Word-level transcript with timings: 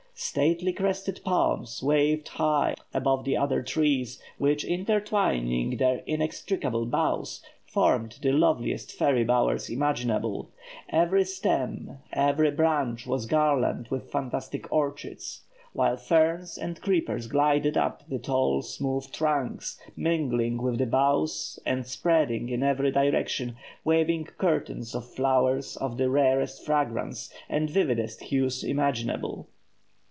Stately 0.13 0.71
crested 0.71 1.19
palms 1.25 1.81
waved 1.81 2.27
high 2.27 2.75
above 2.93 3.23
the 3.25 3.35
other 3.35 3.63
trees, 3.63 4.21
which 4.37 4.63
intertwining 4.63 5.77
their 5.77 6.03
inextricable 6.05 6.85
boughs, 6.85 7.41
formed 7.65 8.19
the 8.21 8.31
loveliest 8.31 8.91
fairy 8.91 9.23
bowers 9.23 9.67
imaginable; 9.67 10.51
every 10.89 11.23
stem, 11.25 11.97
every 12.13 12.51
branch, 12.51 13.07
was 13.07 13.25
garlanded 13.25 13.89
with 13.89 14.11
fantastic 14.11 14.71
orchids; 14.71 15.41
while 15.73 15.97
ferns 15.97 16.55
and 16.55 16.81
creepers 16.81 17.25
glided 17.25 17.75
up 17.75 18.07
the 18.07 18.19
tall, 18.19 18.61
smooth 18.61 19.11
trunks, 19.11 19.81
mingling 19.95 20.61
with 20.61 20.77
the 20.77 20.85
boughs, 20.85 21.57
and 21.65 21.87
spreading 21.87 22.47
in 22.47 22.61
every 22.61 22.91
direction 22.91 23.55
waving 23.83 24.25
curtains 24.25 24.93
of 24.93 25.03
flowers 25.03 25.75
of 25.77 25.97
the 25.97 26.11
rarest 26.11 26.63
fragrance 26.63 27.33
and 27.49 27.71
vividest 27.71 28.21
hues 28.25 28.63
imaginable. 28.63 29.47